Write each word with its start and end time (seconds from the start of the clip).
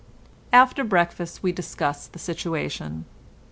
After 0.51 0.83
breakfast, 0.83 1.43
we 1.43 1.51
discussed 1.51 2.13
the 2.13 2.17
situation. 2.17 3.05